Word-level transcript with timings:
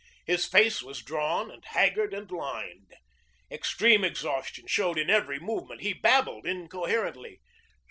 His 0.25 0.47
face 0.47 0.81
was 0.81 1.03
drawn 1.03 1.51
and 1.51 1.63
haggard 1.63 2.11
and 2.11 2.31
lined. 2.31 2.95
Extreme 3.51 4.03
exhaustion 4.03 4.65
showed 4.65 4.97
in 4.97 5.11
every 5.11 5.37
movement. 5.39 5.81
He 5.81 5.93
babbled 5.93 6.47
incoherently. 6.47 7.39